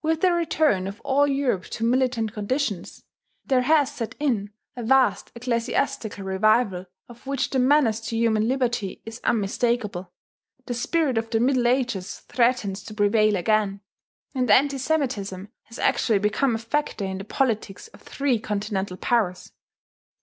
With 0.00 0.22
the 0.22 0.32
return 0.32 0.86
of 0.86 0.98
all 1.02 1.26
Europe 1.26 1.64
to 1.72 1.84
militant 1.84 2.32
conditions, 2.32 3.04
there 3.44 3.60
has 3.60 3.92
set 3.94 4.14
in 4.18 4.48
a 4.74 4.82
vast 4.82 5.30
ecclesiastical 5.34 6.24
revival 6.24 6.86
of 7.06 7.26
which 7.26 7.50
the 7.50 7.58
menace 7.58 8.00
to 8.08 8.16
human 8.16 8.48
liberty 8.48 9.02
is 9.04 9.20
unmistakable; 9.24 10.10
the 10.64 10.72
spirit 10.72 11.18
of 11.18 11.28
the 11.28 11.38
Middle 11.38 11.66
Ages 11.68 12.20
threatens 12.28 12.82
to 12.84 12.94
prevail 12.94 13.36
again; 13.36 13.82
and 14.34 14.50
anti 14.50 14.78
semitism 14.78 15.48
has 15.64 15.78
actually 15.78 16.18
become 16.20 16.54
a 16.54 16.58
factor 16.58 17.04
in 17.04 17.18
the 17.18 17.24
politics 17.24 17.88
of 17.88 18.00
three 18.00 18.38
Continental 18.38 18.96
powers.... 18.96 19.52